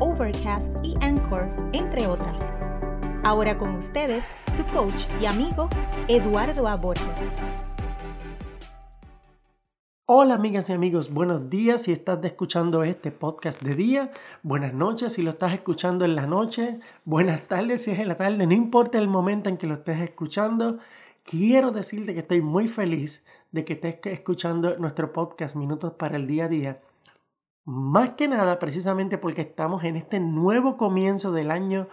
[0.00, 2.48] Overcast y Anchor, entre otras.
[3.24, 4.24] Ahora con ustedes,
[4.56, 5.68] su coach y amigo,
[6.06, 6.76] Eduardo A.
[6.76, 7.04] Borges.
[10.06, 14.12] Hola amigas y amigos, buenos días si estás escuchando este podcast de día,
[14.44, 18.16] buenas noches si lo estás escuchando en la noche, buenas tardes si es en la
[18.16, 20.78] tarde, no importa el momento en que lo estés escuchando,
[21.24, 26.28] quiero decirte que estoy muy feliz de que estés escuchando nuestro podcast Minutos para el
[26.28, 26.80] Día a Día
[27.68, 31.86] más que nada, precisamente porque estamos en este nuevo comienzo del año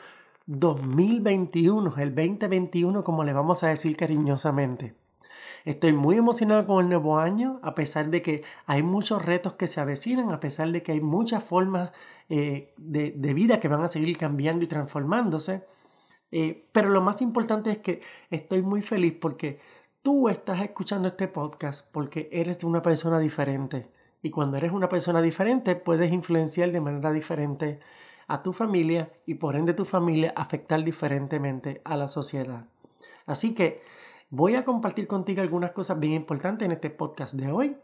[0.45, 4.95] 2021, el 2021 como le vamos a decir cariñosamente.
[5.65, 9.67] Estoy muy emocionado con el nuevo año, a pesar de que hay muchos retos que
[9.67, 11.91] se avecinan, a pesar de que hay muchas formas
[12.29, 15.65] eh, de, vida que van a seguir cambiando y transformándose.
[16.31, 19.59] Eh, pero lo más importante es que estoy muy feliz porque
[20.01, 23.93] tú estás escuchando este podcast porque eres una persona diferente
[24.25, 27.79] y cuando eres una persona diferente, puedes influenciar de manera diferente
[28.27, 32.65] a tu familia y por ende tu familia afectar diferentemente a la sociedad.
[33.27, 33.83] Así que
[34.31, 37.77] voy a compartir contigo algunas cosas bien importantes en este podcast de hoy.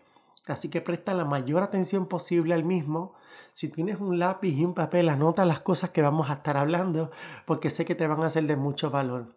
[0.47, 3.13] Así que presta la mayor atención posible al mismo.
[3.53, 7.11] Si tienes un lápiz y un papel, anota las cosas que vamos a estar hablando
[7.45, 9.27] porque sé que te van a ser de mucho valor.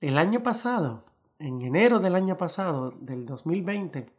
[0.00, 1.04] El año pasado,
[1.38, 4.18] en enero del año pasado, del 2020,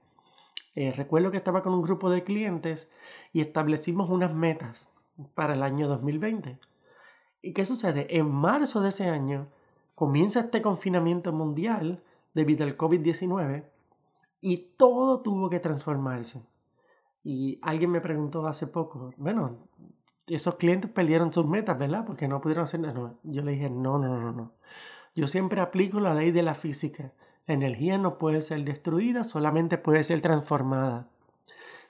[0.76, 2.90] eh, recuerdo que estaba con un grupo de clientes
[3.34, 4.90] y establecimos unas metas
[5.36, 6.60] para el año 2020.
[7.42, 8.08] ¿Y qué sucede?
[8.18, 9.48] En marzo de ese año
[9.96, 13.66] comienza este confinamiento mundial debido al COVID-19
[14.40, 16.42] y todo tuvo que transformarse.
[17.24, 19.68] Y alguien me preguntó hace poco, bueno,
[20.28, 22.06] esos clientes perdieron sus metas, ¿verdad?
[22.06, 23.14] Porque no pudieron hacer nada.
[23.24, 24.54] Yo le dije, no, no, no, no.
[25.16, 27.14] Yo siempre aplico la ley de la física.
[27.48, 31.08] La energía no puede ser destruida, solamente puede ser transformada.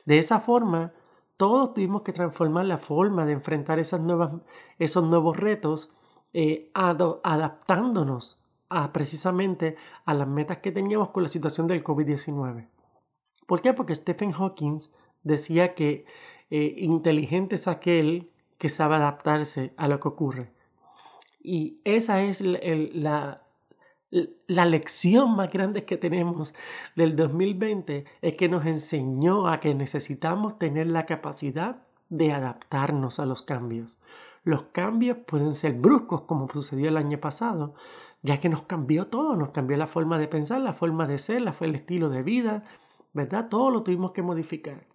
[0.05, 0.93] De esa forma,
[1.37, 5.89] todos tuvimos que transformar la forma de enfrentar esos nuevos retos,
[6.33, 9.75] eh, adaptándonos a, precisamente
[10.05, 12.67] a las metas que teníamos con la situación del COVID-19.
[13.45, 13.73] ¿Por qué?
[13.73, 14.79] Porque Stephen Hawking
[15.23, 16.05] decía que
[16.49, 20.51] eh, inteligente es aquel que sabe adaptarse a lo que ocurre.
[21.41, 23.41] Y esa es la,
[24.47, 26.53] la lección más grande que tenemos
[26.95, 33.25] del 2020 es que nos enseñó a que necesitamos tener la capacidad de adaptarnos a
[33.25, 33.97] los cambios.
[34.43, 37.73] Los cambios pueden ser bruscos como sucedió el año pasado,
[38.21, 41.41] ya que nos cambió todo, nos cambió la forma de pensar, la forma de ser,
[41.41, 42.65] la, el estilo de vida,
[43.13, 43.47] ¿verdad?
[43.49, 44.90] Todo lo tuvimos que modificar.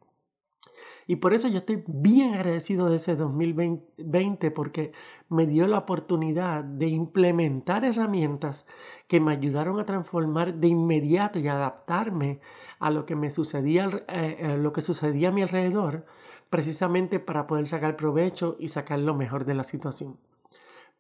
[1.06, 4.92] Y por eso yo estoy bien agradecido de ese 2020 porque
[5.28, 8.66] me dio la oportunidad de implementar herramientas
[9.06, 12.40] que me ayudaron a transformar de inmediato y adaptarme
[12.80, 16.06] a lo que me sucedía, eh, eh, lo que sucedía a mi alrededor,
[16.50, 20.16] precisamente para poder sacar provecho y sacar lo mejor de la situación.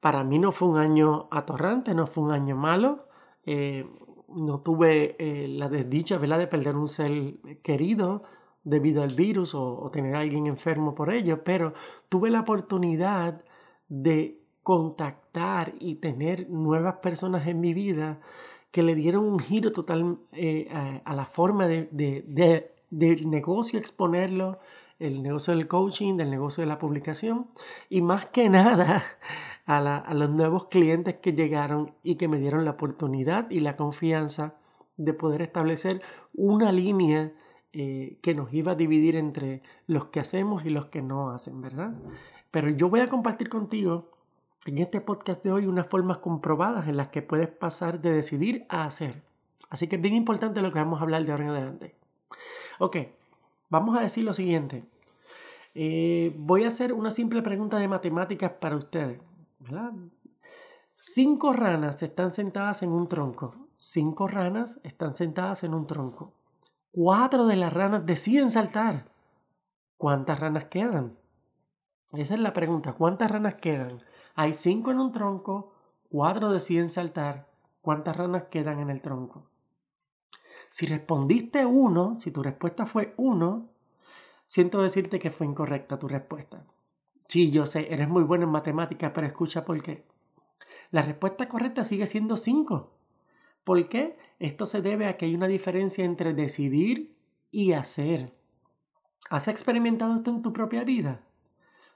[0.00, 3.08] Para mí no fue un año atorrante, no fue un año malo.
[3.44, 3.88] Eh,
[4.28, 5.16] no tuve
[5.48, 6.38] la desdicha ¿verdad?
[6.38, 8.24] de perder un ser querido,
[8.66, 11.72] debido al virus o, tener alguien enfermo por ello, pero
[12.08, 13.40] tuve la oportunidad
[13.88, 18.18] de contactar y tener nuevas personas en mi vida
[18.72, 20.68] que le dieron un giro total eh,
[21.04, 21.88] a, la forma de,
[22.90, 24.58] del negocio, exponerlo,
[24.98, 27.46] el negocio del coaching, del negocio de la publicación
[27.88, 29.04] y más que nada
[29.66, 34.54] a los nuevos clientes que llegaron y que me dieron la oportunidad y la confianza
[34.96, 36.02] de poder establecer
[36.34, 37.32] una línea
[37.78, 41.60] eh, que nos iba a dividir entre los que hacemos y los que no hacen,
[41.60, 41.92] ¿verdad?
[42.50, 44.08] Pero yo voy a compartir contigo
[44.64, 48.64] en este podcast de hoy unas formas comprobadas en las que puedes pasar de decidir
[48.70, 49.22] a hacer.
[49.68, 51.94] Así que es bien importante lo que vamos a hablar de ahora en adelante.
[52.78, 52.96] Ok,
[53.68, 54.82] vamos a decir lo siguiente.
[55.74, 59.20] Eh, voy a hacer una simple pregunta de matemáticas para ustedes.
[60.98, 63.54] Cinco ranas están sentadas en un tronco.
[63.76, 66.32] Cinco ranas están sentadas en un tronco
[66.96, 69.04] cuatro de las ranas deciden saltar.
[69.98, 71.14] ¿Cuántas ranas quedan?
[72.12, 72.94] Esa es la pregunta.
[72.94, 74.00] ¿Cuántas ranas quedan?
[74.34, 75.74] Hay cinco en un tronco,
[76.08, 77.48] cuatro deciden saltar.
[77.82, 79.44] ¿Cuántas ranas quedan en el tronco?
[80.70, 83.68] Si respondiste uno, si tu respuesta fue uno,
[84.46, 86.64] siento decirte que fue incorrecta tu respuesta.
[87.28, 90.06] Sí, yo sé, eres muy bueno en matemáticas, pero escucha por qué.
[90.90, 92.90] La respuesta correcta sigue siendo 5.
[93.66, 94.16] ¿Por qué?
[94.38, 97.16] Esto se debe a que hay una diferencia entre decidir
[97.50, 98.32] y hacer.
[99.28, 101.22] ¿Has experimentado esto en tu propia vida?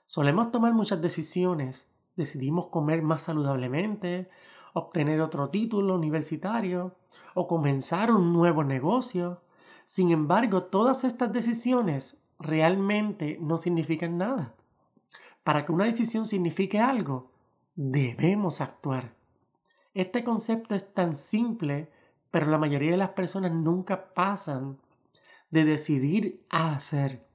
[0.05, 1.89] Solemos tomar muchas decisiones.
[2.17, 4.29] Decidimos comer más saludablemente,
[4.75, 6.97] obtener otro título universitario
[7.37, 9.41] o comenzar un nuevo negocio.
[9.87, 14.57] Sin embargo, todas estas decisiones realmente no significan nada.
[15.45, 17.31] Para que una decisión signifique algo,
[17.77, 19.20] debemos actuar.
[19.95, 21.91] Este concepto es tan simple,
[22.31, 24.79] pero la mayoría de las personas nunca pasan
[25.51, 27.27] de decidir a hacer.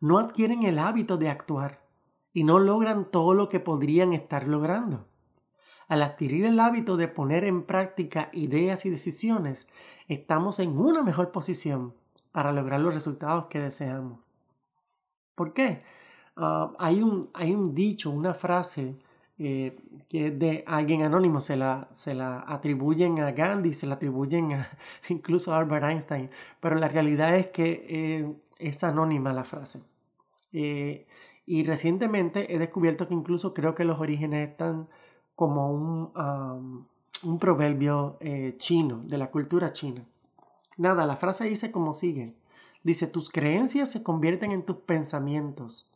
[0.00, 1.82] No adquieren el hábito de actuar
[2.32, 5.06] y no logran todo lo que podrían estar logrando.
[5.88, 9.68] Al adquirir el hábito de poner en práctica ideas y decisiones,
[10.08, 11.94] estamos en una mejor posición
[12.32, 14.20] para lograr los resultados que deseamos.
[15.34, 15.82] ¿Por qué?
[16.36, 18.96] Ah, hay, un, hay un dicho, una frase
[19.42, 19.74] eh,
[20.10, 24.68] que de alguien anónimo, se la, se la atribuyen a Gandhi, se la atribuyen a,
[25.08, 26.28] incluso a Albert Einstein,
[26.60, 29.80] pero la realidad es que eh, es anónima la frase.
[30.52, 31.06] Eh,
[31.46, 34.88] y recientemente he descubierto que incluso creo que los orígenes están
[35.34, 36.86] como un,
[37.22, 38.18] un proverbio
[38.58, 40.04] chino, de la cultura china.
[40.76, 42.34] Nada, la frase dice como sigue.
[42.82, 45.90] Dice, tus creencias se convierten en tus pensamientos,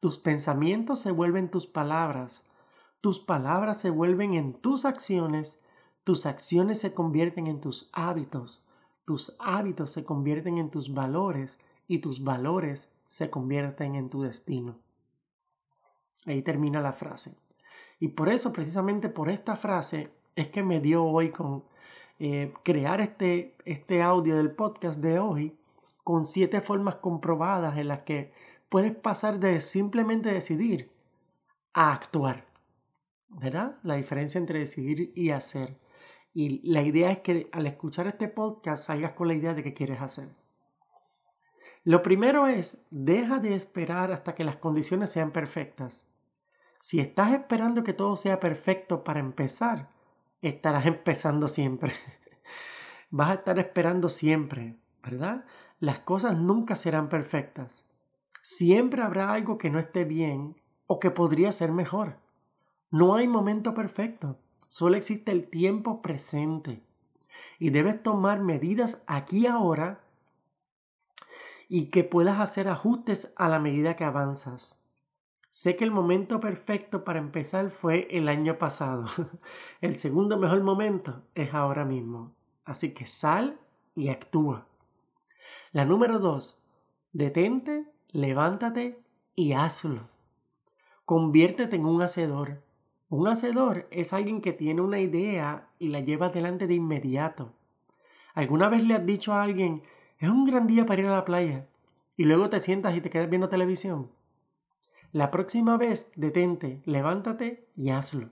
[0.00, 2.49] tus pensamientos se vuelven tus palabras,
[3.00, 5.58] tus palabras se vuelven en tus acciones,
[6.04, 8.66] tus acciones se convierten en tus hábitos,
[9.04, 11.58] tus hábitos se convierten en tus valores
[11.88, 14.78] y tus valores se convierten en tu destino.
[16.26, 17.34] Ahí termina la frase.
[17.98, 21.64] Y por eso, precisamente por esta frase, es que me dio hoy con
[22.18, 25.56] eh, crear este, este audio del podcast de hoy
[26.04, 28.32] con siete formas comprobadas en las que
[28.68, 30.90] puedes pasar de simplemente decidir
[31.72, 32.49] a actuar.
[33.30, 33.78] ¿Verdad?
[33.82, 35.78] La diferencia entre decidir y hacer.
[36.34, 39.74] Y la idea es que al escuchar este podcast salgas con la idea de qué
[39.74, 40.28] quieres hacer.
[41.82, 46.04] Lo primero es, deja de esperar hasta que las condiciones sean perfectas.
[46.80, 49.88] Si estás esperando que todo sea perfecto para empezar,
[50.42, 51.92] estarás empezando siempre.
[53.10, 55.44] Vas a estar esperando siempre, ¿verdad?
[55.78, 57.84] Las cosas nunca serán perfectas.
[58.42, 60.56] Siempre habrá algo que no esté bien
[60.86, 62.16] o que podría ser mejor.
[62.90, 64.36] No hay momento perfecto,
[64.68, 66.82] solo existe el tiempo presente.
[67.58, 70.00] Y debes tomar medidas aquí ahora
[71.68, 74.76] y que puedas hacer ajustes a la medida que avanzas.
[75.50, 79.06] Sé que el momento perfecto para empezar fue el año pasado.
[79.80, 82.34] El segundo mejor momento es ahora mismo.
[82.64, 83.58] Así que sal
[83.96, 84.66] y actúa.
[85.72, 86.60] La número dos,
[87.12, 89.00] detente, levántate
[89.34, 90.08] y hazlo.
[91.04, 92.62] Conviértete en un hacedor.
[93.10, 97.52] Un hacedor es alguien que tiene una idea y la lleva adelante de inmediato.
[98.34, 99.82] ¿Alguna vez le has dicho a alguien,
[100.20, 101.66] es un gran día para ir a la playa,
[102.16, 104.12] y luego te sientas y te quedas viendo televisión?
[105.10, 108.28] La próxima vez, detente, levántate y hazlo.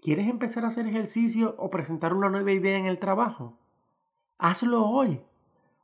[0.00, 3.58] ¿Quieres empezar a hacer ejercicio o presentar una nueva idea en el trabajo?
[4.38, 5.20] Hazlo hoy.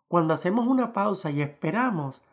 [0.09, 2.25] Cuando hacemos una pausa y esperamos,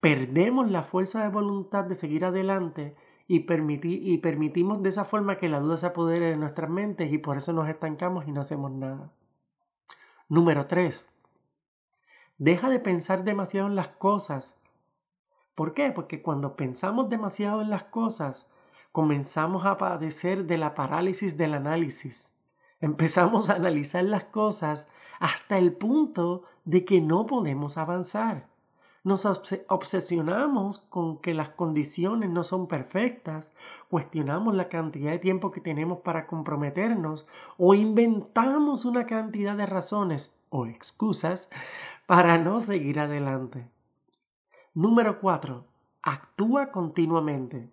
[0.00, 2.96] perdemos la fuerza de voluntad de seguir adelante
[3.28, 7.18] y, y permitimos de esa forma que la duda se apodere de nuestras mentes y
[7.18, 9.10] por eso nos estancamos y no hacemos nada.
[10.28, 11.06] Número 3.
[12.38, 14.56] Deja de pensar demasiado en las cosas.
[15.54, 15.90] ¿Por qué?
[15.90, 18.46] Porque cuando pensamos demasiado en las cosas,
[18.92, 22.30] comenzamos a padecer de la parálisis del análisis.
[22.80, 28.48] Empezamos a analizar las cosas hasta el punto de que no podemos avanzar.
[29.06, 33.54] Nos obsesionamos con que las condiciones no son perfectas,
[33.88, 37.24] cuestionamos la cantidad de tiempo que tenemos para comprometernos
[37.56, 41.48] o inventamos una cantidad de razones o excusas
[42.06, 43.68] para no seguir adelante.
[44.74, 45.64] Número 4.
[46.02, 47.70] Actúa continuamente.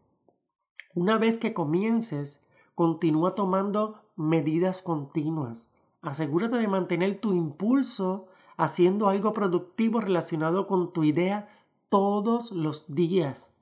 [0.93, 2.43] Una vez que comiences,
[2.75, 5.67] continúa tomando medidas continuas.
[6.03, 11.50] Asegúrate de mantener tu impulso haciendo algo productivo relacionado con tu idea
[11.89, 13.53] todos los días.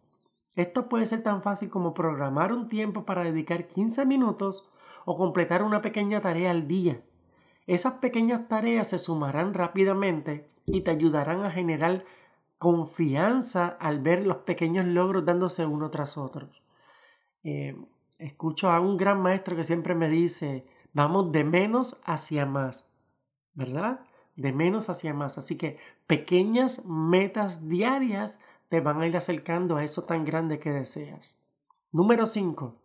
[0.56, 4.70] Esto puede ser tan fácil como programar un tiempo para dedicar 15 minutos
[5.06, 7.02] o completar una pequeña tarea al día.
[7.68, 12.06] Esas pequeñas tareas se sumarán rápidamente y te ayudarán a generar
[12.58, 16.50] confianza al ver los pequeños logros dándose uno tras otro.
[17.44, 17.76] Eh,
[18.20, 22.88] escucho a un gran maestro que siempre me dice, vamos de menos hacia más,
[23.54, 24.02] ¿verdad?
[24.42, 25.38] De menos hacia más.
[25.38, 30.72] Así que pequeñas metas diarias te van a ir acercando a eso tan grande que
[30.72, 31.38] deseas.
[31.92, 32.76] Número 5.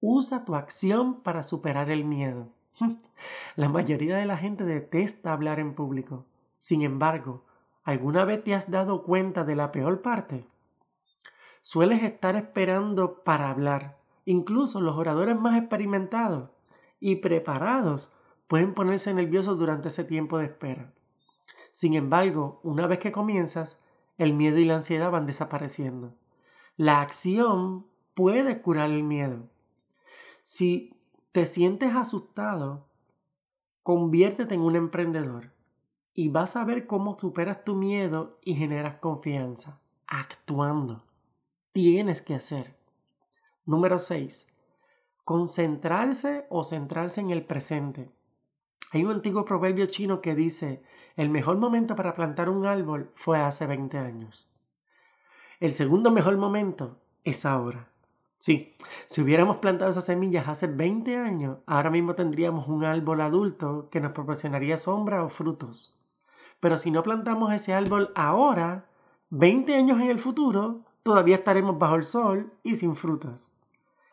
[0.00, 2.48] Usa tu acción para superar el miedo.
[3.56, 6.26] La mayoría de la gente detesta hablar en público.
[6.58, 7.44] Sin embargo,
[7.84, 10.44] ¿alguna vez te has dado cuenta de la peor parte?
[11.62, 13.96] Sueles estar esperando para hablar.
[14.26, 16.50] Incluso los oradores más experimentados
[17.00, 18.12] y preparados
[18.46, 20.92] pueden ponerse nerviosos durante ese tiempo de espera.
[21.72, 23.80] Sin embargo, una vez que comienzas,
[24.18, 26.14] el miedo y la ansiedad van desapareciendo.
[26.76, 29.48] La acción puede curar el miedo.
[30.42, 30.94] Si
[31.32, 32.86] te sientes asustado,
[33.82, 35.52] conviértete en un emprendedor
[36.14, 39.80] y vas a ver cómo superas tu miedo y generas confianza.
[40.06, 41.02] Actuando.
[41.72, 42.76] Tienes que hacer.
[43.66, 44.46] Número 6.
[45.24, 48.10] Concentrarse o centrarse en el presente.
[48.92, 50.82] Hay un antiguo proverbio chino que dice,
[51.16, 54.52] el mejor momento para plantar un árbol fue hace 20 años.
[55.60, 57.88] El segundo mejor momento es ahora.
[58.38, 58.76] Sí,
[59.06, 64.00] si hubiéramos plantado esas semillas hace 20 años, ahora mismo tendríamos un árbol adulto que
[64.00, 65.96] nos proporcionaría sombra o frutos.
[66.60, 68.86] Pero si no plantamos ese árbol ahora,
[69.30, 73.50] 20 años en el futuro, todavía estaremos bajo el sol y sin frutas.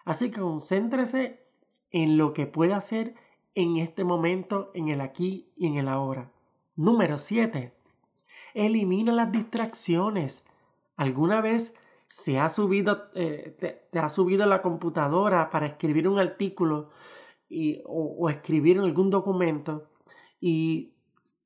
[0.06, 1.44] Así que concéntrese
[1.92, 3.16] en lo que puede hacer
[3.55, 6.31] en este momento, en el aquí y en el ahora.
[6.75, 7.74] Número 7.
[8.53, 10.43] Elimina las distracciones.
[10.96, 11.75] ¿Alguna vez
[12.08, 16.89] se ha subido, eh, te, ha subido la computadora para escribir un artículo
[17.50, 19.89] y, o, escribir algún documento
[20.39, 20.93] y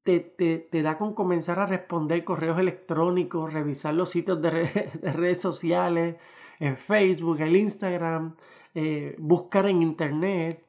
[0.03, 4.49] te, te, da con comenzar a responder correos electrónicos, revisar los sitios de,
[5.03, 6.17] redes sociales,
[6.59, 8.35] en Facebook, en Instagram,
[8.73, 10.65] eh, buscar en Internet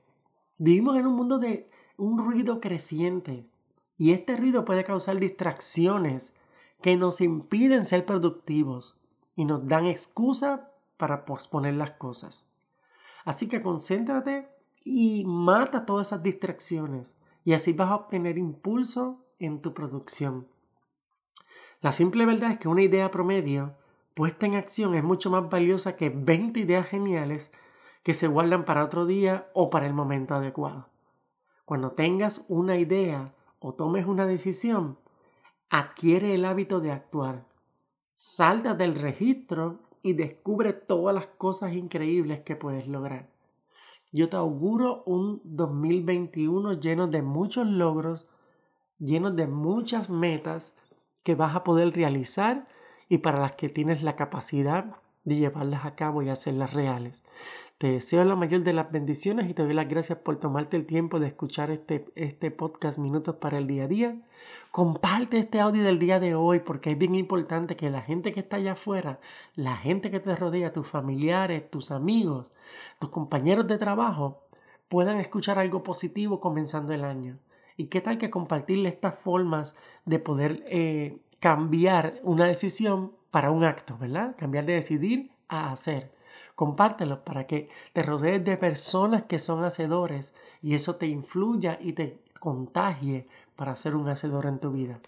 [0.58, 3.46] Vivimos en un mundo de un ruido creciente
[3.98, 6.34] y este ruido puede causar distracciones
[6.80, 9.00] que nos impiden ser productivos
[9.34, 12.46] y nos dan excusa para posponer las cosas.
[13.24, 14.48] Así que concéntrate
[14.84, 20.46] y mata todas esas distracciones y así vas a obtener impulso en tu producción.
[21.82, 23.74] La simple verdad es que una idea promedio
[24.14, 27.52] puesta en acción es mucho más valiosa que 20 ideas geniales
[28.06, 30.86] que se guardan para otro día o para el momento adecuado.
[31.64, 34.96] Cuando tengas una idea o tomes una decisión,
[35.70, 37.46] adquiere el hábito de actuar.
[38.14, 43.28] Salta del registro y descubre todas las cosas increíbles que puedes lograr.
[44.12, 48.28] Yo te auguro un 2021 lleno de muchos logros,
[49.00, 50.76] lleno de muchas metas
[51.24, 52.68] que vas a poder realizar
[53.08, 54.94] y para las que tienes la capacidad
[55.24, 57.25] de llevarlas a cabo y hacerlas reales.
[57.78, 60.86] Te deseo la mayor de las bendiciones y te doy las gracias por tomarte el
[60.86, 64.16] tiempo de escuchar este, este podcast Minutos para el Día a Día.
[64.70, 68.40] Comparte este audio del día de hoy porque es bien importante que la gente que
[68.40, 69.20] está allá afuera,
[69.56, 72.50] la gente que te rodea, tus familiares, tus amigos,
[72.98, 74.46] tus compañeros de trabajo,
[74.88, 77.36] puedan escuchar algo positivo comenzando el año.
[77.76, 83.64] ¿Y qué tal que compartirle estas formas de poder eh, cambiar una decisión para un
[83.64, 84.34] acto, ¿verdad?
[84.38, 86.15] Cambiar de decidir a hacer.
[86.56, 91.92] Compártelo para que te rodees de personas que son hacedores y eso te influya y
[91.92, 94.98] te contagie para ser un hacedor en tu vida.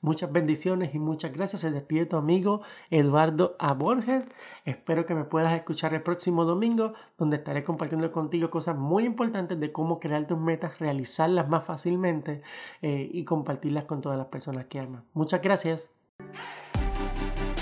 [0.00, 1.62] Muchas bendiciones y muchas gracias.
[1.62, 3.72] Se despide tu amigo Eduardo A.
[3.74, 4.24] Borges.
[4.64, 9.58] Espero que me puedas escuchar el próximo domingo, donde estaré compartiendo contigo cosas muy importantes
[9.58, 12.42] de cómo crear tus metas, realizarlas más fácilmente
[12.80, 15.02] eh, y compartirlas con todas las personas que amas.
[15.14, 15.90] Muchas gracias.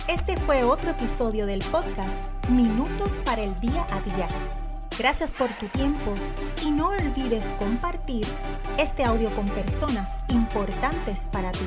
[0.08, 2.16] Este fue otro episodio del podcast
[2.48, 4.28] Minutos para el Día a Día.
[4.96, 6.14] Gracias por tu tiempo
[6.64, 8.24] y no olvides compartir
[8.78, 11.66] este audio con personas importantes para ti.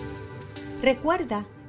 [0.81, 1.45] Recuerda